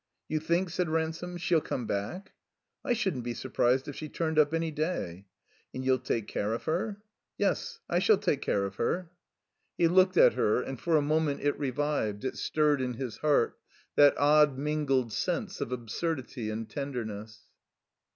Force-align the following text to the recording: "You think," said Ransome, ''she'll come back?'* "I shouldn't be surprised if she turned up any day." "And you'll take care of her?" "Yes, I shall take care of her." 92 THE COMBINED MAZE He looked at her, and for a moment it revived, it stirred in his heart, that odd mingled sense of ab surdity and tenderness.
"You 0.33 0.39
think," 0.39 0.71
said 0.71 0.89
Ransome, 0.89 1.37
''she'll 1.37 1.63
come 1.63 1.85
back?'* 1.85 2.31
"I 2.83 2.93
shouldn't 2.93 3.23
be 3.23 3.35
surprised 3.35 3.87
if 3.87 3.95
she 3.95 4.09
turned 4.09 4.39
up 4.39 4.51
any 4.51 4.71
day." 4.71 5.27
"And 5.75 5.85
you'll 5.85 5.99
take 5.99 6.25
care 6.27 6.53
of 6.55 6.63
her?" 6.63 7.03
"Yes, 7.37 7.77
I 7.87 7.99
shall 7.99 8.17
take 8.17 8.41
care 8.41 8.65
of 8.65 8.77
her." 8.77 9.11
92 9.77 9.77
THE 9.77 9.85
COMBINED 9.85 9.91
MAZE 9.91 9.91
He 9.91 9.95
looked 9.95 10.17
at 10.17 10.33
her, 10.33 10.61
and 10.63 10.79
for 10.79 10.97
a 10.97 11.03
moment 11.03 11.41
it 11.41 11.59
revived, 11.59 12.25
it 12.25 12.35
stirred 12.35 12.81
in 12.81 12.93
his 12.95 13.17
heart, 13.17 13.59
that 13.95 14.17
odd 14.17 14.57
mingled 14.57 15.13
sense 15.13 15.61
of 15.61 15.71
ab 15.71 15.85
surdity 15.89 16.51
and 16.51 16.67
tenderness. 16.67 17.43